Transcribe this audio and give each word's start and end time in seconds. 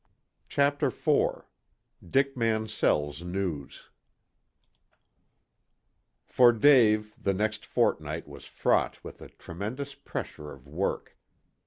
CHAPTER 0.49 0.87
IV 0.87 1.43
DICK 2.03 2.35
MANSELL'S 2.35 3.21
NEWS 3.21 3.89
For 6.25 6.51
Dave 6.51 7.13
the 7.21 7.35
next 7.35 7.67
fortnight 7.67 8.27
was 8.27 8.45
fraught 8.45 9.03
with 9.03 9.21
a 9.21 9.29
tremendous 9.29 9.93
pressure 9.93 10.51
of 10.51 10.67
work. 10.67 11.15